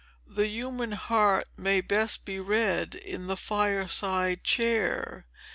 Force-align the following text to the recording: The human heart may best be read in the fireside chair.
The 0.25 0.47
human 0.47 0.93
heart 0.93 1.47
may 1.57 1.79
best 1.79 2.25
be 2.25 2.39
read 2.39 2.95
in 2.95 3.27
the 3.27 3.37
fireside 3.37 4.43
chair. 4.43 5.27